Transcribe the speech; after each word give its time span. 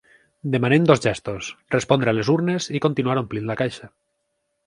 Demanem 0.53 0.85
dos 0.91 1.01
gestos: 1.03 1.49
respondre 1.75 2.13
a 2.13 2.17
les 2.19 2.33
urnes 2.37 2.69
i 2.79 2.83
continuar 2.87 3.17
omplint 3.23 3.47
la 3.51 3.59
caixa. 3.63 3.93